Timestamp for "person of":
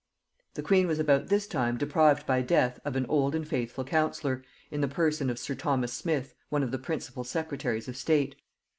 4.87-5.37